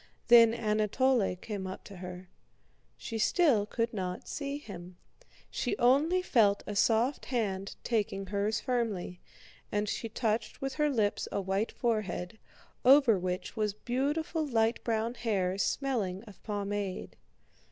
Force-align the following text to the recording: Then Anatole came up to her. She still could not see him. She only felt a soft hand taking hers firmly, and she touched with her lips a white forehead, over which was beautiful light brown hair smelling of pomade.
Then 0.29 0.51
Anatole 0.51 1.35
came 1.35 1.67
up 1.67 1.83
to 1.83 1.97
her. 1.97 2.27
She 2.97 3.19
still 3.19 3.67
could 3.67 3.93
not 3.93 4.27
see 4.27 4.57
him. 4.57 4.97
She 5.51 5.77
only 5.77 6.23
felt 6.23 6.63
a 6.65 6.75
soft 6.75 7.25
hand 7.25 7.75
taking 7.83 8.25
hers 8.25 8.59
firmly, 8.59 9.21
and 9.71 9.87
she 9.87 10.09
touched 10.09 10.59
with 10.59 10.73
her 10.73 10.89
lips 10.89 11.27
a 11.31 11.39
white 11.39 11.71
forehead, 11.71 12.39
over 12.83 13.19
which 13.19 13.55
was 13.55 13.75
beautiful 13.75 14.43
light 14.43 14.83
brown 14.83 15.13
hair 15.13 15.55
smelling 15.59 16.23
of 16.23 16.41
pomade. 16.41 17.15